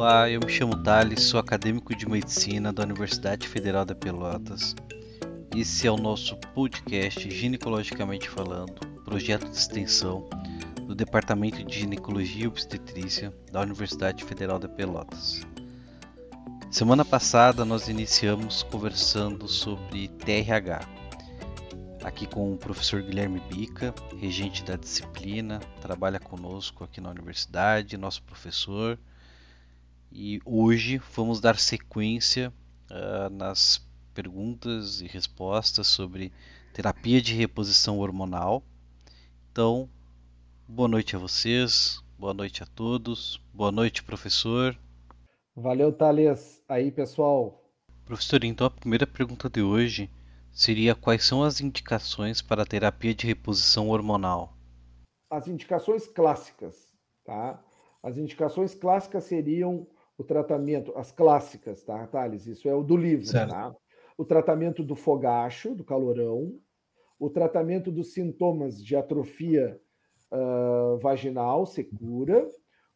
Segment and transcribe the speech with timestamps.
[0.00, 4.74] Olá, eu me chamo Thales, sou acadêmico de medicina da Universidade Federal de Pelotas.
[5.54, 10.26] Esse é o nosso podcast Ginecologicamente Falando, projeto de extensão
[10.86, 15.46] do Departamento de Ginecologia e Obstetrícia da Universidade Federal de Pelotas.
[16.70, 20.80] Semana passada nós iniciamos conversando sobre TRH,
[22.02, 28.22] aqui com o professor Guilherme Bica, regente da disciplina, trabalha conosco aqui na universidade, nosso
[28.22, 28.98] professor.
[30.12, 32.52] E hoje vamos dar sequência
[32.90, 36.32] uh, nas perguntas e respostas sobre
[36.74, 38.62] terapia de reposição hormonal.
[39.52, 39.88] Então,
[40.66, 44.76] boa noite a vocês, boa noite a todos, boa noite, professor.
[45.54, 46.60] Valeu, Thales.
[46.68, 47.62] Aí, pessoal.
[48.04, 50.10] Professor, então a primeira pergunta de hoje
[50.50, 54.56] seria quais são as indicações para a terapia de reposição hormonal?
[55.30, 56.92] As indicações clássicas,
[57.24, 57.62] tá?
[58.02, 59.86] As indicações clássicas seriam
[60.20, 62.46] o tratamento, as clássicas, tá, Thales?
[62.46, 63.52] Isso é o do livro, certo.
[63.52, 63.74] tá?
[64.18, 66.60] O tratamento do fogacho, do calorão,
[67.18, 69.80] o tratamento dos sintomas de atrofia
[70.30, 72.46] uh, vaginal secura,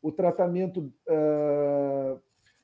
[0.03, 2.21] o tratamento uh,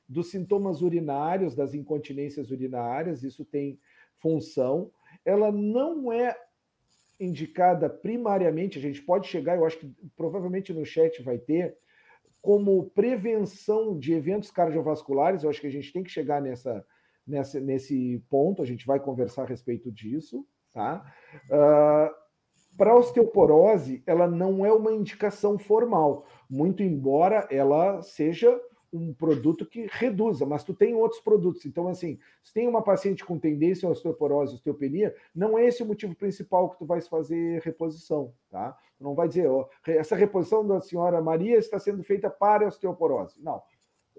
[0.07, 3.79] dos sintomas urinários, das incontinências urinárias, isso tem
[4.19, 4.91] função.
[5.25, 6.37] Ela não é
[7.19, 11.75] indicada primariamente, a gente pode chegar, eu acho que provavelmente no chat vai ter,
[12.41, 16.83] como prevenção de eventos cardiovasculares, eu acho que a gente tem que chegar nessa,
[17.25, 21.05] nessa, nesse ponto, a gente vai conversar a respeito disso, tá?
[21.45, 22.09] Uh,
[22.77, 28.59] Para osteoporose, ela não é uma indicação formal, muito embora ela seja
[28.93, 31.65] um produto que reduza, mas tu tem outros produtos.
[31.65, 35.85] Então, assim, se tem uma paciente com tendência a osteoporose, osteopenia, não é esse o
[35.85, 38.77] motivo principal que tu vais fazer reposição, tá?
[38.97, 43.41] Tu não vai dizer, ó, essa reposição da senhora Maria está sendo feita para osteoporose.
[43.41, 43.61] Não.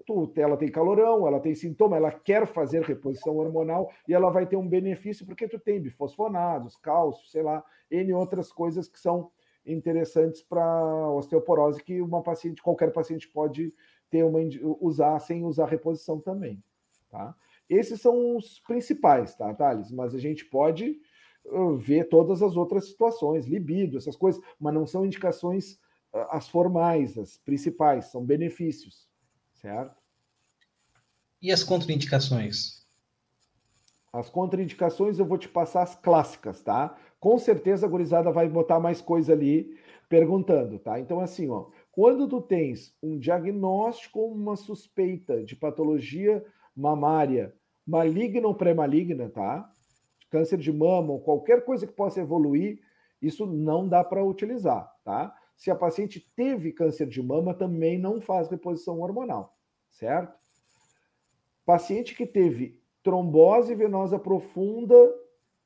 [0.05, 4.45] Tu, ela tem calorão, ela tem sintoma, ela quer fazer reposição hormonal e ela vai
[4.45, 9.31] ter um benefício porque tu tem bifosfonados, cálcio, sei lá, N outras coisas que são
[9.65, 13.73] interessantes para osteoporose que uma paciente, qualquer paciente pode
[14.13, 14.39] ter uma,
[14.79, 16.63] usar sem usar reposição também.
[17.09, 17.35] Tá?
[17.67, 19.91] Esses são os principais, tá, Thales?
[19.91, 21.01] Mas a gente pode
[21.79, 25.79] ver todas as outras situações, libido, essas coisas, mas não são indicações
[26.29, 29.09] as formais, as principais, são benefícios,
[29.51, 29.99] certo?
[31.41, 32.85] E as contraindicações?
[34.13, 36.95] As contraindicações eu vou te passar as clássicas, tá?
[37.19, 39.75] Com certeza a gurizada vai botar mais coisa ali
[40.07, 40.99] perguntando, tá?
[40.99, 46.43] Então, assim, ó, quando tu tens um diagnóstico ou uma suspeita de patologia
[46.75, 47.55] mamária
[47.85, 49.71] maligna ou pré-maligna, tá?
[50.27, 52.81] Câncer de mama ou qualquer coisa que possa evoluir,
[53.21, 55.35] isso não dá para utilizar, tá?
[55.55, 59.55] Se a paciente teve câncer de mama, também não faz reposição hormonal,
[59.91, 60.35] certo?
[61.63, 64.95] Paciente que teve trombose venosa profunda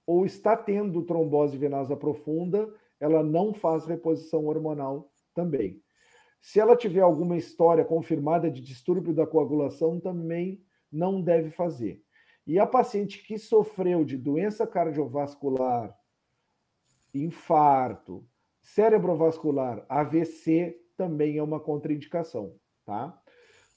[0.06, 5.82] ou está tendo trombose venosa profunda, ela não faz reposição hormonal também.
[6.40, 12.02] Se ela tiver alguma história confirmada de distúrbio da coagulação, também não deve fazer.
[12.46, 15.94] E a paciente que sofreu de doença cardiovascular,
[17.14, 18.26] infarto,
[18.62, 22.56] cerebrovascular, AVC, também é uma contraindicação,
[22.86, 23.22] tá?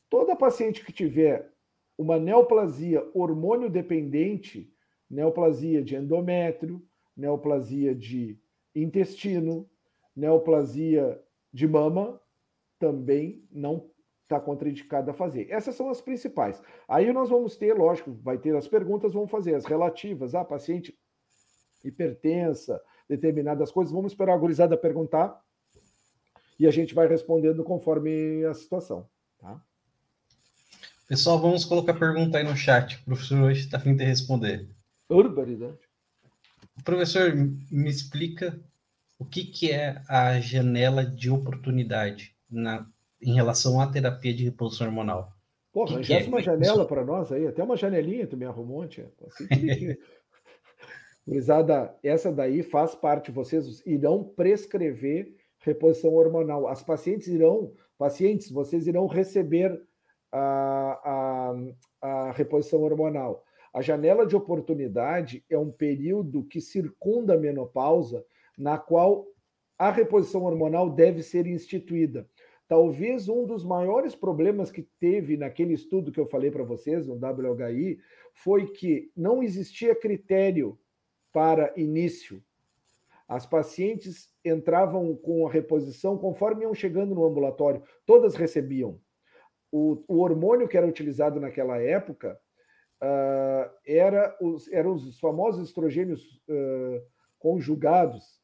[0.08, 1.52] Toda paciente que tiver
[1.96, 4.72] uma neoplasia hormônio dependente,
[5.08, 6.82] neoplasia de endométrio,
[7.16, 8.38] neoplasia de
[8.74, 9.68] intestino,
[10.14, 11.22] neoplasia
[11.52, 12.20] de mama,
[12.80, 13.88] também não
[14.22, 15.48] está contraindicado a fazer.
[15.50, 16.60] Essas são as principais.
[16.88, 20.44] Aí nós vamos ter, lógico, vai ter as perguntas, vamos fazer as relativas, a ah,
[20.44, 20.96] paciente
[21.84, 23.92] hipertensa, determinadas coisas.
[23.92, 25.38] Vamos esperar a gurizada perguntar
[26.58, 29.08] e a gente vai respondendo conforme a situação.
[29.38, 29.60] Tá?
[31.06, 32.96] Pessoal, vamos colocar pergunta aí no chat.
[33.02, 34.68] O professor hoje está afim de responder.
[35.08, 35.78] Urbanidade.
[36.84, 38.58] Professor, me explica
[39.18, 42.86] o que, que é a janela de oportunidade na,
[43.22, 45.32] em relação à terapia de reposição hormonal.
[45.72, 46.28] Pô, arranjasse é?
[46.28, 49.10] uma janela para nós aí, até uma janelinha tu me arrumou, tia.
[49.26, 49.46] Assim,
[51.26, 56.66] Gurizada, essa daí faz parte, vocês irão prescrever reposição hormonal.
[56.66, 59.80] As pacientes irão, pacientes, vocês irão receber
[60.32, 61.54] a,
[62.02, 63.44] a, a reposição hormonal.
[63.72, 68.24] A janela de oportunidade é um período que circunda a menopausa,
[68.58, 69.26] na qual
[69.78, 72.28] a reposição hormonal deve ser instituída.
[72.70, 77.16] Talvez um dos maiores problemas que teve naquele estudo que eu falei para vocês, no
[77.16, 77.98] WHI,
[78.32, 80.78] foi que não existia critério
[81.32, 82.40] para início.
[83.26, 89.00] As pacientes entravam com a reposição conforme iam chegando no ambulatório, todas recebiam.
[89.72, 92.40] o, o hormônio que era utilizado naquela época
[93.02, 97.02] uh, era os, eram os famosos estrogênios uh,
[97.36, 98.40] conjugados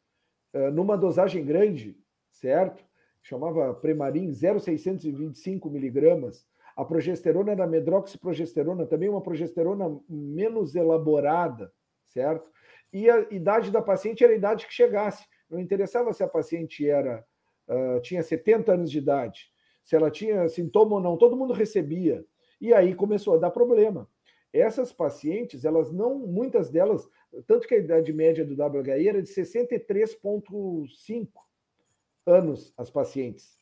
[0.52, 1.96] uh, numa dosagem grande,
[2.32, 2.84] certo?
[3.26, 6.46] Chamava Premarin 0,625 miligramas.
[6.76, 11.72] A progesterona era medroxiprogesterona, também uma progesterona menos elaborada,
[12.06, 12.48] certo?
[12.92, 15.26] E a idade da paciente era a idade que chegasse.
[15.50, 17.26] Não interessava se a paciente era
[17.68, 19.50] uh, tinha 70 anos de idade,
[19.82, 22.24] se ela tinha sintoma ou não, todo mundo recebia.
[22.60, 24.08] E aí começou a dar problema.
[24.52, 27.08] Essas pacientes, elas não, muitas delas,
[27.44, 31.45] tanto que a idade média do WHI era de 63,5
[32.26, 33.58] anos, as pacientes.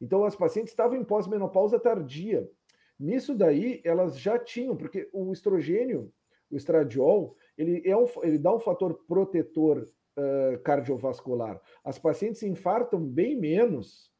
[0.00, 2.50] Então, as pacientes estavam em pós-menopausa tardia.
[2.98, 6.12] Nisso daí, elas já tinham, porque o estrogênio,
[6.50, 9.86] o estradiol, ele, é um, ele dá um fator protetor
[10.18, 11.60] uh, cardiovascular.
[11.84, 14.10] As pacientes infartam bem menos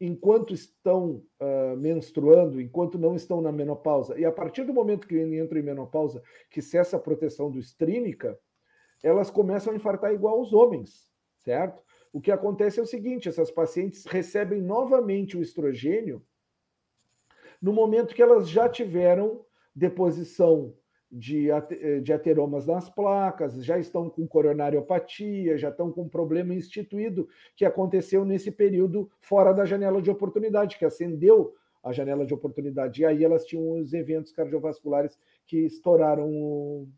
[0.00, 4.18] enquanto estão uh, menstruando, enquanto não estão na menopausa.
[4.18, 8.38] E a partir do momento que entram em menopausa, que cessa a proteção do estrínica,
[9.02, 11.83] elas começam a infartar igual os homens, certo?
[12.14, 16.24] O que acontece é o seguinte: essas pacientes recebem novamente o estrogênio
[17.60, 19.44] no momento que elas já tiveram
[19.74, 20.76] deposição
[21.10, 26.54] de, eh, de ateromas nas placas, já estão com coronariopatia, já estão com um problema
[26.54, 31.52] instituído que aconteceu nesse período fora da janela de oportunidade, que acendeu
[31.82, 33.02] a janela de oportunidade.
[33.02, 36.88] E aí elas tinham os eventos cardiovasculares que estouraram o,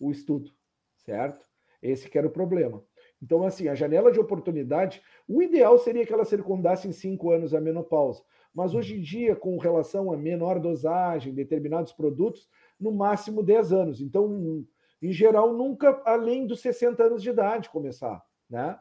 [0.00, 0.50] o estudo,
[0.96, 1.46] certo?
[1.82, 2.82] Esse que era o problema.
[3.24, 7.54] Então, assim, a janela de oportunidade, o ideal seria que ela circundasse em cinco anos
[7.54, 8.22] a menopausa.
[8.54, 12.46] Mas hoje em dia, com relação a menor dosagem, determinados produtos,
[12.78, 14.00] no máximo 10 anos.
[14.02, 14.62] Então,
[15.00, 18.78] em geral, nunca além dos 60 anos de idade começar, né?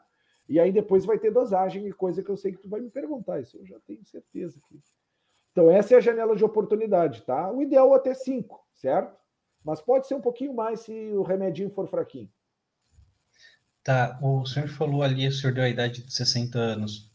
[0.49, 2.89] E aí depois vai ter dosagem e coisa que eu sei que tu vai me
[2.89, 4.77] perguntar, isso eu já tenho certeza que.
[5.53, 7.49] Então, essa é a janela de oportunidade, tá?
[7.49, 9.17] O ideal é até 5, certo?
[9.63, 12.29] Mas pode ser um pouquinho mais se o remedinho for fraquinho.
[13.83, 17.11] Tá, o senhor falou ali, o senhor deu a idade de 60 anos,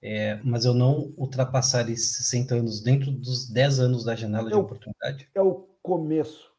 [0.00, 4.54] é, mas eu não ultrapassar esses 60 anos dentro dos 10 anos da janela de
[4.54, 5.28] oportunidade?
[5.34, 6.52] É o começo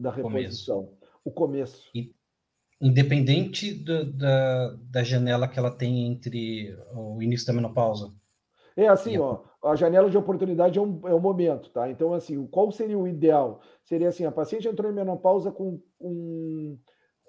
[0.00, 0.84] da reposição.
[0.84, 0.98] Começo.
[1.24, 1.90] O começo.
[1.94, 2.14] E,
[2.80, 8.12] independente do, da, da janela que ela tem entre o início da menopausa.
[8.76, 9.22] É assim, a...
[9.22, 11.90] ó, a janela de oportunidade é um, é um momento, tá?
[11.90, 13.60] Então, assim, qual seria o ideal?
[13.84, 16.78] Seria assim, a paciente entrou em menopausa com, com,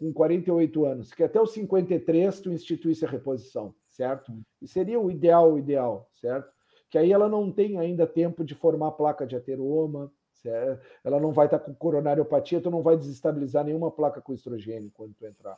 [0.04, 4.34] com 48 anos, que até os 53 tu instituísse a reposição, certo?
[4.34, 4.44] Hum.
[4.62, 6.52] E seria o ideal, o ideal, certo?
[6.90, 10.12] Que aí ela não tem ainda tempo de formar placa de ateroma,
[10.46, 14.92] é, ela não vai estar com coronariopatia, tu não vai desestabilizar nenhuma placa com estrogênio
[14.94, 15.58] quando tu entrar.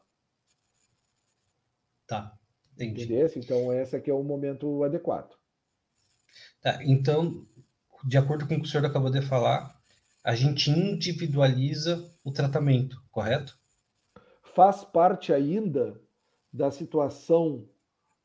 [2.06, 2.38] Tá,
[2.76, 3.06] entendi.
[3.06, 3.32] Entendeu?
[3.36, 5.36] Então, esse aqui é o momento adequado.
[6.62, 7.48] Tá, então,
[8.04, 9.76] de acordo com o que o senhor acabou de falar,
[10.24, 13.58] a gente individualiza o tratamento, correto?
[14.56, 16.02] Faz parte ainda
[16.52, 17.68] da situação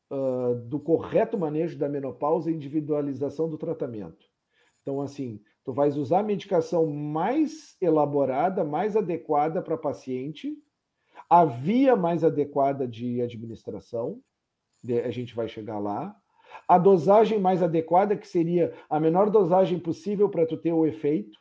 [0.09, 4.25] uh, do correto manejo da menopausa e individualização do tratamento.
[4.81, 10.57] Então, assim, Tu vais usar a medicação mais elaborada, mais adequada para paciente,
[11.29, 14.19] a via mais adequada de administração,
[15.05, 16.15] a gente vai chegar lá,
[16.67, 21.37] a dosagem mais adequada, que seria a menor dosagem possível para tu ter o efeito,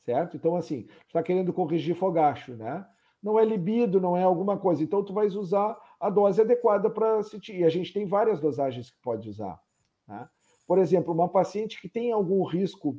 [0.00, 0.36] certo?
[0.36, 2.86] Então, assim, tu está querendo corrigir fogacho, né?
[3.26, 4.84] Não é libido, não é alguma coisa.
[4.84, 7.56] Então, tu vais usar a dose adequada para sentir.
[7.56, 9.60] E a gente tem várias dosagens que pode usar.
[10.06, 10.28] Né?
[10.64, 12.96] Por exemplo, uma paciente que tem algum risco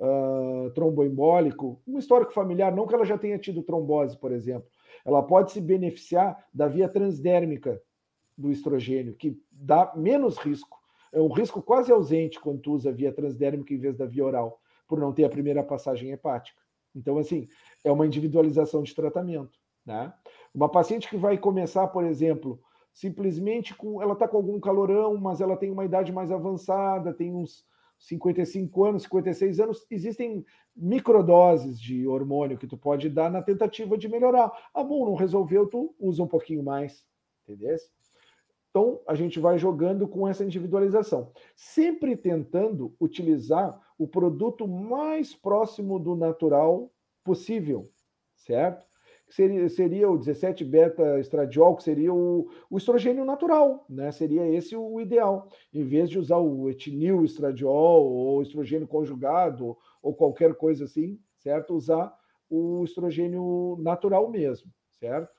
[0.00, 4.68] uh, tromboembólico, um histórico familiar, não que ela já tenha tido trombose, por exemplo,
[5.04, 7.80] ela pode se beneficiar da via transdérmica
[8.36, 10.76] do estrogênio, que dá menos risco.
[11.12, 14.60] É um risco quase ausente quando tu usa via transdérmica em vez da via oral,
[14.88, 16.61] por não ter a primeira passagem hepática.
[16.94, 17.48] Então, assim,
[17.84, 19.58] é uma individualização de tratamento.
[19.84, 20.12] Né?
[20.54, 22.60] Uma paciente que vai começar, por exemplo,
[22.92, 24.02] simplesmente com.
[24.02, 27.64] Ela está com algum calorão, mas ela tem uma idade mais avançada, tem uns
[27.98, 30.44] 55 anos, 56 anos, existem
[30.74, 34.50] microdoses de hormônio que tu pode dar na tentativa de melhorar.
[34.74, 37.06] Ah, bom, não resolveu, tu usa um pouquinho mais,
[37.46, 37.76] entendeu?
[38.72, 45.98] Então, a gente vai jogando com essa individualização, sempre tentando utilizar o produto mais próximo
[45.98, 46.90] do natural
[47.22, 47.84] possível,
[48.34, 48.86] certo?
[49.32, 54.12] seria, seria o 17 beta estradiol, que seria o, o estrogênio natural, né?
[54.12, 60.14] Seria esse o ideal, em vez de usar o etinil estradiol ou estrogênio conjugado ou
[60.14, 61.74] qualquer coisa assim, certo?
[61.74, 62.14] Usar
[62.48, 65.32] o estrogênio natural mesmo, certo?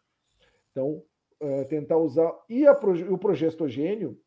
[0.71, 1.03] Então,
[1.43, 2.33] uh, tentar usar.
[2.49, 2.71] E a,
[3.09, 4.17] o progestogênio,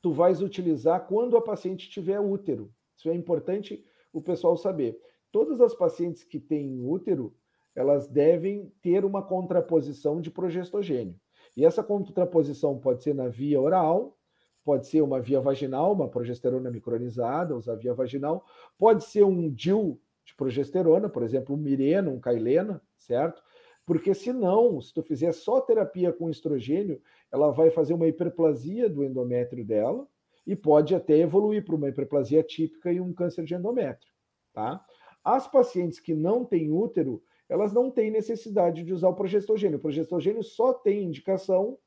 [0.00, 2.72] tu vais utilizar quando a paciente tiver útero.
[2.96, 4.98] Isso é importante o pessoal saber.
[5.30, 7.36] Todas as pacientes que têm útero,
[7.74, 11.14] elas devem ter uma contraposição de progestogênio.
[11.56, 14.16] E essa contraposição pode ser na via oral,
[14.64, 18.44] pode ser uma via vaginal, uma progesterona micronizada, usar via vaginal,
[18.76, 23.42] pode ser um DIL de progesterona, por exemplo, um Mirena, um Kailena, certo?
[23.88, 27.00] Porque senão, se tu fizer só terapia com estrogênio,
[27.32, 30.06] ela vai fazer uma hiperplasia do endométrio dela
[30.46, 34.12] e pode até evoluir para uma hiperplasia típica e um câncer de endométrio,
[34.52, 34.84] tá?
[35.24, 39.78] As pacientes que não têm útero, elas não têm necessidade de usar o progestogênio.
[39.78, 41.78] O progestogênio só tem indicação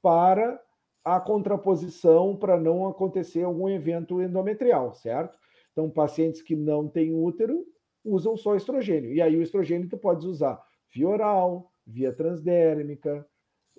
[0.00, 0.62] para
[1.04, 5.36] a contraposição para não acontecer algum evento endometrial, certo?
[5.72, 7.66] Então, pacientes que não têm útero
[8.04, 9.12] usam só estrogênio.
[9.12, 13.26] E aí o estrogênio tu pode usar via oral, via transdérmica,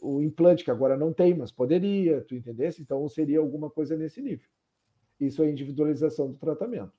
[0.01, 2.82] o implante que agora não tem, mas poderia, tu entendesse?
[2.82, 4.48] Então seria alguma coisa nesse nível.
[5.20, 6.94] Isso é individualização do tratamento.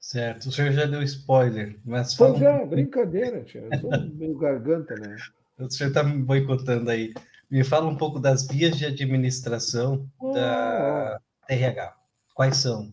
[0.00, 2.32] Certo, o senhor já deu spoiler, mas fala.
[2.32, 3.68] Pois é, brincadeira, tia.
[3.70, 5.14] Eu sou meio garganta, né?
[5.58, 7.12] O senhor está me boicotando aí.
[7.50, 10.32] Me fala um pouco das vias de administração oh.
[10.32, 11.94] da TRH.
[12.34, 12.90] Quais são?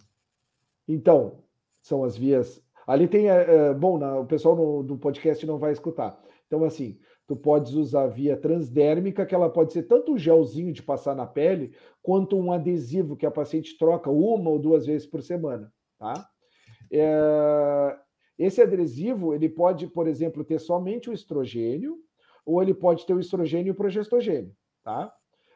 [0.86, 1.41] Então,
[1.82, 2.62] são as vias.
[2.88, 3.29] Ali tem.
[3.29, 6.17] É, bom, o pessoal no, do podcast não vai escutar.
[6.48, 10.82] Então, assim, tu podes usar via transdérmica, que ela pode ser tanto um gelzinho de
[10.82, 15.22] passar na pele, quanto um adesivo que a paciente troca uma ou duas vezes por
[15.22, 16.13] semana, tá?
[16.89, 17.98] É,
[18.39, 21.98] esse adesivo, ele pode, por exemplo, ter somente o estrogênio,
[22.46, 25.13] ou ele pode ter o estrogênio e o progestogênio, tá?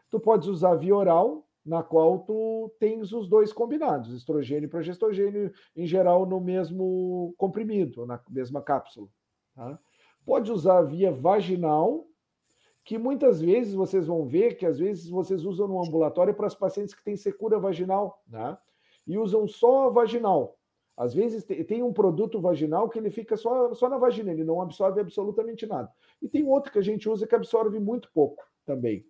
[0.09, 5.51] Tu podes usar via oral, na qual tu tens os dois combinados, estrogênio e progestogênio,
[5.75, 9.07] em geral, no mesmo comprimido, na mesma cápsula,
[9.55, 9.79] tá?
[10.25, 12.07] Pode usar via vaginal,
[12.83, 16.55] que muitas vezes vocês vão ver que às vezes vocês usam no ambulatório para as
[16.55, 18.57] pacientes que têm secura vaginal, né?
[19.07, 20.57] E usam só vaginal.
[20.97, 24.61] Às vezes tem um produto vaginal que ele fica só, só na vagina, ele não
[24.61, 25.91] absorve absolutamente nada.
[26.21, 29.05] E tem outro que a gente usa que absorve muito pouco também.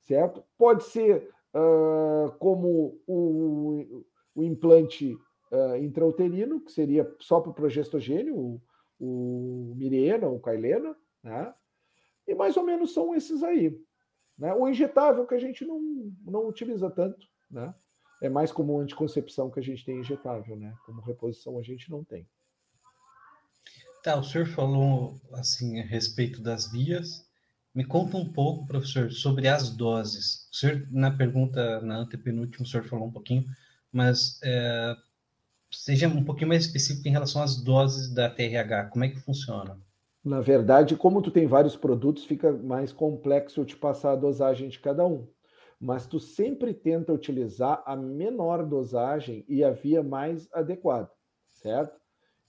[0.00, 0.42] Certo?
[0.56, 4.04] Pode ser uh, como o,
[4.34, 5.14] o implante
[5.50, 8.62] uh, intrauterino, que seria só para o progestogênio, o,
[8.98, 11.54] o Mirena, o Kailena, né?
[12.26, 13.76] E mais ou menos são esses aí.
[14.38, 14.52] Né?
[14.54, 15.80] O injetável que a gente não,
[16.24, 17.74] não utiliza tanto, né?
[18.22, 20.72] É mais como anticoncepção que a gente tem injetável, né?
[20.86, 22.26] Como reposição a gente não tem.
[24.02, 27.28] Tá, o senhor falou assim a respeito das vias.
[27.74, 30.48] Me conta um pouco, professor, sobre as doses.
[30.52, 33.44] O senhor, na pergunta, na antepenúltima, o senhor falou um pouquinho,
[33.90, 34.94] mas é,
[35.70, 38.90] seja um pouquinho mais específico em relação às doses da TRH.
[38.90, 39.78] Como é que funciona?
[40.24, 44.78] Na verdade, como tu tem vários produtos, fica mais complexo te passar a dosagem de
[44.78, 45.26] cada um
[45.82, 51.10] mas tu sempre tenta utilizar a menor dosagem e a via mais adequada,
[51.50, 52.00] certo?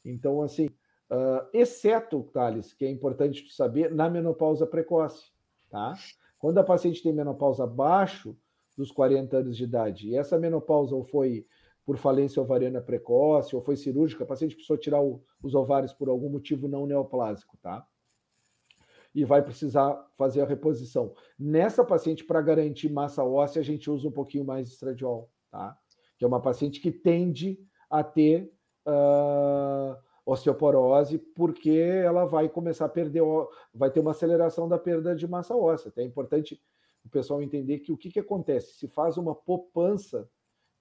[0.06, 0.70] Então, assim,
[1.14, 5.32] uh, exceto, Thales, que é importante tu saber, na menopausa precoce,
[5.70, 5.94] tá?
[6.40, 8.36] Quando a paciente tem menopausa abaixo
[8.76, 11.46] dos 40 anos de idade, e essa menopausa ou foi
[11.86, 16.10] por falência ovariana precoce, ou foi cirúrgica, a paciente precisou tirar o, os ovários por
[16.10, 17.86] algum motivo não neoplásico, tá?
[19.14, 21.14] e vai precisar fazer a reposição.
[21.38, 25.78] Nessa paciente, para garantir massa óssea, a gente usa um pouquinho mais de estradiol, tá?
[26.18, 28.52] Que é uma paciente que tende a ter
[28.88, 33.24] uh, osteoporose, porque ela vai começar a perder,
[33.74, 35.90] vai ter uma aceleração da perda de massa óssea.
[35.90, 36.62] Então é importante
[37.04, 38.74] o pessoal entender que o que, que acontece?
[38.74, 40.30] Se faz uma poupança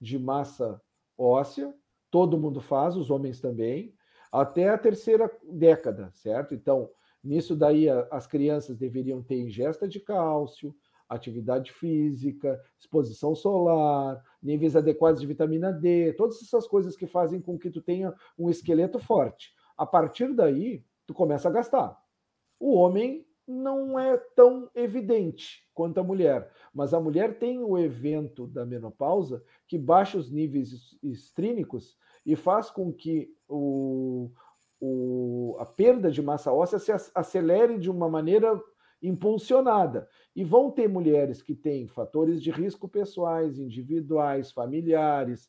[0.01, 0.81] de massa
[1.19, 1.75] óssea,
[2.11, 3.95] todo mundo faz, os homens também,
[4.31, 6.55] até a terceira década, certo?
[6.55, 6.91] Então,
[7.23, 10.75] Nisso daí as crianças deveriam ter ingesta de cálcio,
[11.09, 17.59] atividade física, exposição solar, níveis adequados de vitamina D, todas essas coisas que fazem com
[17.59, 19.53] que tu tenha um esqueleto forte.
[19.77, 21.99] A partir daí, tu começa a gastar.
[22.59, 28.47] O homem não é tão evidente quanto a mulher, mas a mulher tem o evento
[28.47, 34.31] da menopausa que baixa os níveis estrínicos e faz com que o,
[34.81, 38.61] o, a perda de massa óssea se acelere de uma maneira
[39.03, 40.09] impulsionada.
[40.35, 45.49] E vão ter mulheres que têm fatores de risco pessoais, individuais, familiares.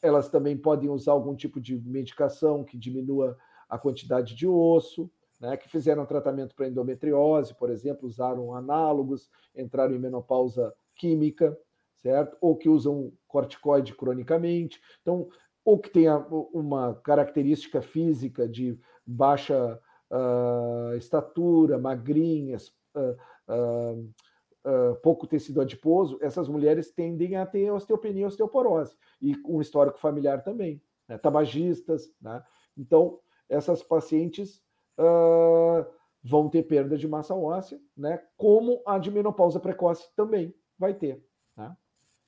[0.00, 3.36] Elas também podem usar algum tipo de medicação que diminua
[3.68, 9.94] a quantidade de osso, né, que fizeram tratamento para endometriose, por exemplo, usaram análogos, entraram
[9.94, 11.58] em menopausa química,
[11.96, 12.36] certo?
[12.40, 14.80] Ou que usam corticoide cronicamente.
[15.00, 15.28] Então,
[15.64, 16.18] ou que tenha
[16.52, 19.80] uma característica física de baixa
[20.10, 28.96] uh, estatura, magrinhas, uh, pouco tecido adiposo, essas mulheres tendem a ter osteopenia e osteoporose,
[29.20, 31.18] e um histórico familiar também, né?
[31.18, 32.12] tabagistas.
[32.20, 32.42] Né?
[32.76, 34.62] Então, essas pacientes
[34.98, 35.84] uh,
[36.22, 38.22] vão ter perda de massa óssea, né?
[38.36, 41.24] como a de menopausa precoce também vai ter.
[41.56, 41.76] Né?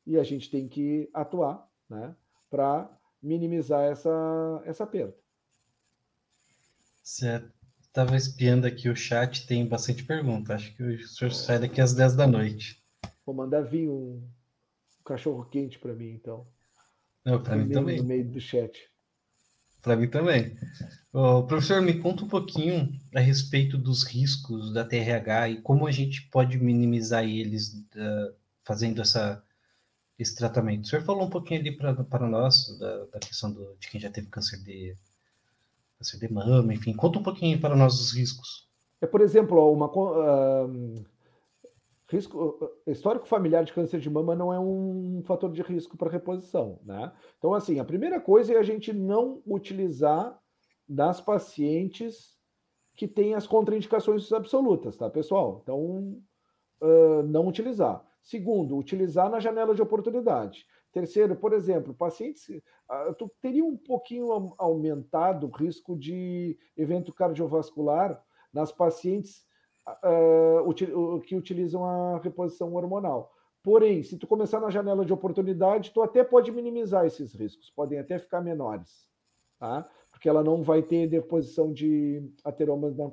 [0.07, 2.15] E a gente tem que atuar né?
[2.51, 2.91] para
[3.23, 5.17] minimizar essa, essa perda.
[7.03, 7.54] Certo.
[7.95, 10.53] Estava espiando aqui o chat, tem bastante pergunta.
[10.53, 12.83] Acho que o senhor sai daqui às 10 da noite.
[13.25, 14.21] Vou mandar vir um,
[15.05, 16.45] cachorro quente para mim, então.
[17.25, 17.99] Não, para mim também.
[17.99, 18.91] No meio do chat.
[19.81, 20.57] Para mim também.
[21.13, 25.93] O professor, me conta um pouquinho a respeito dos riscos da TRH e como a
[25.93, 28.35] gente pode minimizar eles uh,
[28.65, 29.41] fazendo essa,
[30.19, 30.83] esse tratamento.
[30.83, 34.11] O senhor falou um pouquinho ali para nós da, da questão do, de quem já
[34.11, 34.97] teve câncer de
[36.13, 36.93] de mama, enfim.
[36.95, 38.69] Conta um pouquinho para nós os riscos.
[39.01, 41.05] É, por exemplo, uma uh,
[42.09, 46.79] risco histórico familiar de câncer de mama não é um fator de risco para reposição,
[46.85, 47.13] né?
[47.39, 50.39] Então, assim, a primeira coisa é a gente não utilizar
[50.89, 52.35] das pacientes
[52.97, 55.61] que têm as contraindicações absolutas, tá, pessoal?
[55.63, 56.17] Então,
[56.81, 58.05] uh, não utilizar.
[58.23, 60.67] Segundo, utilizar na janela de oportunidade.
[60.95, 62.49] Terceiro, por exemplo, pacientes.
[62.49, 69.45] Uh, tu teria um pouquinho aumentado o risco de evento cardiovascular nas pacientes
[69.89, 73.33] uh, que utilizam a reposição hormonal.
[73.61, 77.99] Porém, se tu começar na janela de oportunidade, tu até pode minimizar esses riscos, podem
[77.99, 79.11] até ficar menores,
[79.59, 79.85] tá?
[80.13, 83.11] Porque ela não vai ter deposição de ateromas na,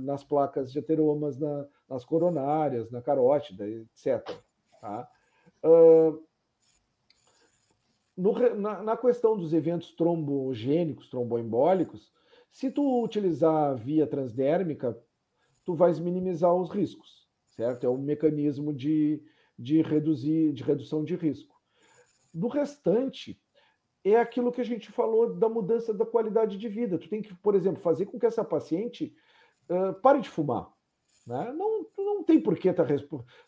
[0.00, 4.24] nas placas de ateromas na, nas coronárias, na carótida, etc.
[4.80, 5.06] Tá?
[5.62, 6.25] Uh,
[8.16, 12.12] no, na, na, questão dos eventos trombogênicos, tromboembólicos,
[12.50, 14.98] se tu utilizar via transdérmica,
[15.64, 17.84] tu vais minimizar os riscos, certo?
[17.84, 19.22] É um mecanismo de,
[19.58, 21.54] de reduzir, de redução de risco.
[22.32, 23.38] Do restante,
[24.02, 26.98] é aquilo que a gente falou da mudança da qualidade de vida.
[26.98, 29.14] Tu tem que, por exemplo, fazer com que essa paciente
[29.68, 30.72] uh, pare de fumar.
[31.26, 31.52] Né?
[31.52, 32.94] Não, não tem por que estar tá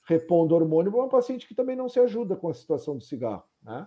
[0.02, 3.44] repondo hormônio para uma paciente que também não se ajuda com a situação do cigarro.
[3.62, 3.86] Né?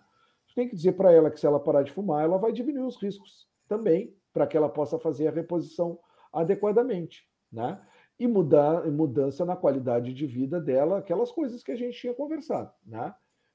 [0.55, 3.01] Tem que dizer para ela que se ela parar de fumar, ela vai diminuir os
[3.01, 5.99] riscos também, para que ela possa fazer a reposição
[6.31, 7.27] adequadamente.
[7.51, 7.79] Né?
[8.19, 12.71] E mudar, mudança na qualidade de vida dela, aquelas coisas que a gente tinha conversado,
[12.85, 13.13] né?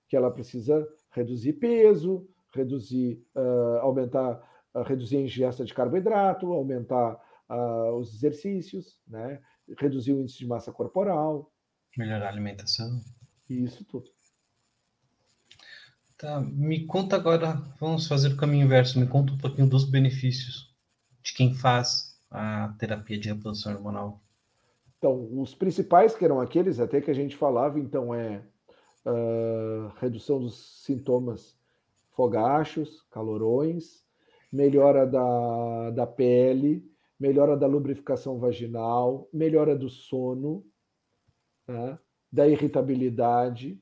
[0.09, 4.43] Que ela precisa reduzir peso, reduzir, uh, aumentar,
[4.75, 7.15] uh, reduzir a ingesta de carboidrato, aumentar
[7.49, 9.41] uh, os exercícios, né?
[9.79, 11.53] Reduzir o índice de massa corporal.
[11.97, 13.01] Melhorar a alimentação.
[13.49, 14.11] Isso tudo.
[16.19, 20.75] Tá, me conta agora, vamos fazer o caminho inverso, me conta um pouquinho dos benefícios
[21.23, 24.23] de quem faz a terapia de reposição hormonal.
[24.97, 28.43] Então, os principais que eram aqueles até que a gente falava, então, é
[29.05, 31.55] uh, redução dos sintomas
[32.13, 34.03] fogachos, calorões,
[34.51, 40.65] melhora da, da pele, melhora da lubrificação vaginal, melhora do sono,
[41.69, 41.99] né,
[42.33, 43.79] da irritabilidade,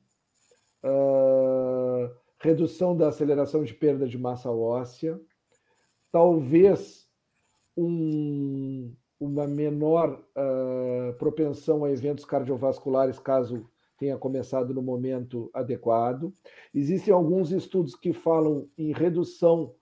[0.83, 5.19] uh, redução da aceleração de perda de massa óssea,
[6.13, 7.09] talvez
[7.75, 16.35] um, uma menor uh, propensão a eventos cardiovasculares, caso tenha começado no momento adequado.
[16.75, 19.75] Existem alguns estudos que falam em redução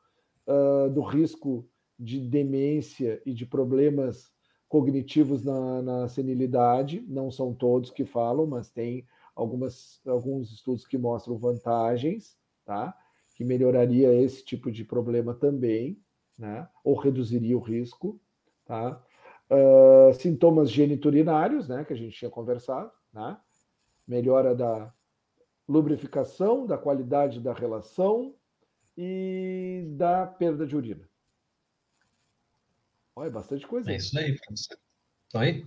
[0.46, 4.30] uh, do risco de demência e de problemas
[4.68, 7.04] cognitivos na, na, senilidade.
[7.08, 12.96] Não são todos que falam, mas tem algumas, alguns estudos que mostram vantagens, tá?
[13.34, 16.00] Que melhoraria esse tipo de problema também,
[16.38, 16.68] né?
[16.84, 18.20] Ou reduziria o risco,
[18.64, 19.02] tá?
[19.50, 23.36] Uh, sintomas geniturinários, né, que a gente tinha conversado, né?
[24.06, 24.92] melhora da
[25.68, 28.34] lubrificação, da qualidade da relação
[28.96, 31.08] e da perda de urina.
[33.14, 33.92] Olha, bastante coisa.
[33.92, 34.78] É isso aí, professor.
[35.34, 35.66] Oi?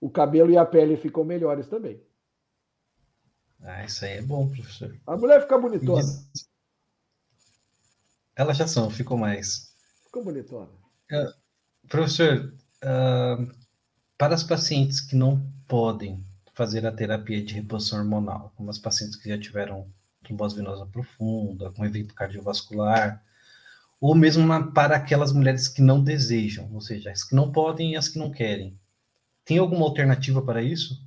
[0.00, 2.02] O cabelo e a pele ficam melhores também.
[3.64, 4.96] Ah, isso aí é bom, professor.
[5.06, 6.02] A mulher fica bonitona.
[8.34, 9.74] Elas já são, ficam mais.
[10.04, 10.70] Ficam bonitona.
[11.10, 13.52] Uh, professor, uh,
[14.18, 19.16] para as pacientes que não podem fazer a terapia de reposição hormonal, como as pacientes
[19.16, 19.90] que já tiveram
[20.22, 23.22] trombose venosa profunda, com evento cardiovascular,
[24.00, 27.92] ou mesmo na, para aquelas mulheres que não desejam, ou seja, as que não podem
[27.92, 28.78] e as que não querem.
[29.44, 31.00] Tem alguma alternativa para isso?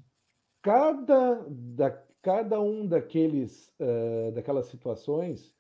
[0.61, 5.53] Cada, da, cada um daqueles, uh, daquelas situações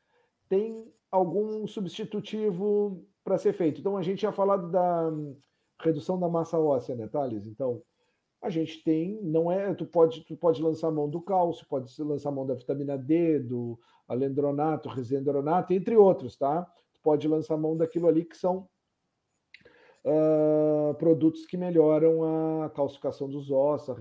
[0.49, 3.79] tem algum substitutivo para ser feito.
[3.79, 5.11] Então, a gente tinha falado da
[5.79, 7.45] redução da massa óssea, né, Thales?
[7.45, 7.83] Então,
[8.41, 12.31] a gente tem, não é, tu pode, tu pode lançar mão do cálcio, pode lançar
[12.31, 16.63] mão da vitamina D, do alendronato, resendronato, entre outros, tá?
[16.95, 18.67] Tu pode lançar mão daquilo ali que são
[20.03, 22.23] uh, produtos que melhoram
[22.63, 23.95] a calcificação dos ossos,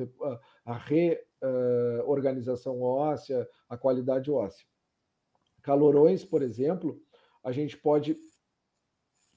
[0.64, 2.08] a, reorganização uh,
[2.82, 4.66] óssea, a qualidade óssea.
[5.62, 7.00] Calorões, por exemplo,
[7.42, 8.16] a gente pode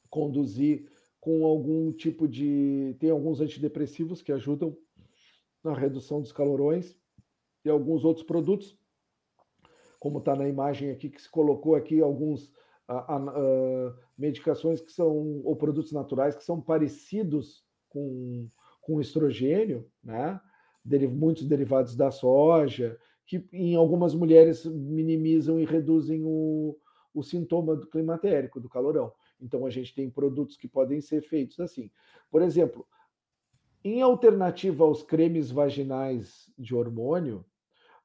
[0.10, 0.90] conduzir
[1.20, 2.96] com algum tipo de.
[3.00, 4.78] Tem alguns antidepressivos que ajudam
[5.64, 6.98] na redução dos calorões
[7.66, 8.78] e alguns outros produtos,
[10.00, 12.52] como está na imagem aqui que se colocou aqui alguns
[12.88, 18.50] a, a, a, medicações que são ou produtos naturais que são parecidos com,
[18.82, 20.40] com estrogênio, né?
[21.10, 26.78] Muitos derivados da soja, que em algumas mulheres minimizam e reduzem o,
[27.14, 29.12] o sintoma do climatérico, do calorão.
[29.40, 31.92] Então a gente tem produtos que podem ser feitos assim.
[32.32, 32.88] Por exemplo,
[33.84, 37.46] em alternativa aos cremes vaginais de hormônio,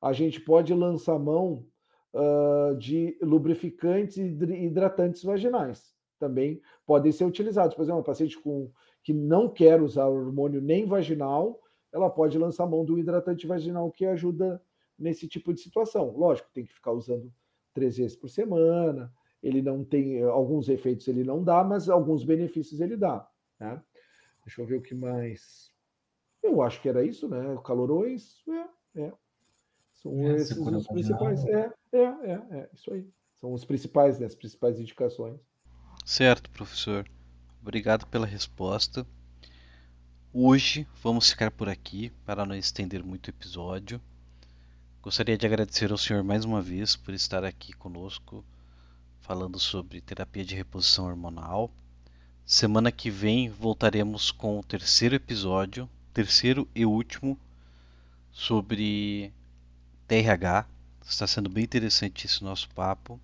[0.00, 1.66] a gente pode lançar mão
[2.12, 4.26] uh, de lubrificantes e
[4.64, 5.94] hidratantes vaginais.
[6.18, 7.74] Também podem ser utilizados.
[7.74, 8.70] Por exemplo, uma paciente com,
[9.02, 11.60] que não quer usar hormônio nem vaginal,
[11.92, 14.62] ela pode lançar mão do hidratante vaginal que ajuda
[14.98, 16.16] nesse tipo de situação.
[16.16, 17.32] Lógico, tem que ficar usando
[17.74, 19.12] três vezes por semana.
[19.42, 23.28] Ele não tem alguns efeitos, ele não dá, mas alguns benefícios ele dá.
[23.58, 23.82] Né?
[24.44, 25.70] Deixa eu ver o que mais.
[26.42, 27.56] Eu acho que era isso, né?
[27.64, 29.12] Calorões, é, é.
[29.92, 31.44] São é, esses os principais.
[31.46, 33.08] É, é, é, é, isso aí.
[33.36, 34.26] São os principais, né?
[34.26, 35.40] As principais indicações.
[36.04, 37.08] Certo, professor.
[37.60, 39.06] Obrigado pela resposta.
[40.34, 44.00] Hoje vamos ficar por aqui para não estender muito o episódio.
[45.02, 48.42] Gostaria de agradecer ao senhor mais uma vez por estar aqui conosco
[49.20, 51.70] falando sobre terapia de reposição hormonal.
[52.46, 57.38] Semana que vem voltaremos com o terceiro episódio terceiro e último
[58.32, 59.30] sobre
[60.08, 60.66] TRH.
[61.06, 63.20] Está sendo bem interessante esse nosso papo.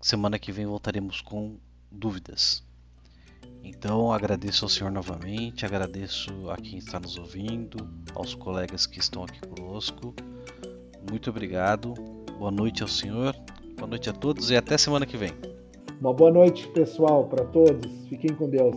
[0.00, 1.56] Semana que vem voltaremos com
[1.90, 2.62] dúvidas.
[3.62, 9.24] Então agradeço ao senhor novamente, agradeço a quem está nos ouvindo, aos colegas que estão
[9.24, 10.14] aqui conosco.
[11.10, 11.94] Muito obrigado.
[12.38, 13.34] Boa noite ao senhor,
[13.76, 15.32] boa noite a todos e até semana que vem.
[16.00, 17.90] Uma boa noite, pessoal, para todos.
[18.08, 18.74] Fiquem com Deus.